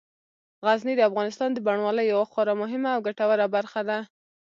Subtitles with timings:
[0.65, 3.99] غزني د افغانستان د بڼوالۍ یوه خورا مهمه او ګټوره برخه ده.